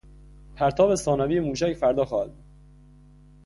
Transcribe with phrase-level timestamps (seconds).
[0.55, 2.45] پرتاب ثانوی موشک فردا خواهد بود.